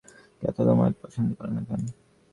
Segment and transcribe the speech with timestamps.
[0.41, 1.81] Cath তোমায় পছন্দ করে না কেন?